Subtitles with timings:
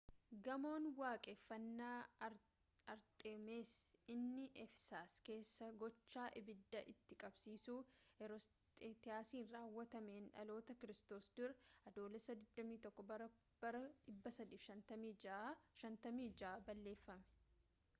[0.45, 1.97] gamoon waaqeffannaa
[2.93, 3.73] arxeemis
[4.13, 7.77] inni efesas keessaa gocha ibidda itti qabsiisuu
[8.23, 11.53] heeroosxiraatasiin raawwatameen dhaloota kiristoos dura
[11.93, 13.07] adoolessa 21
[13.63, 17.49] bara 356 balleeffame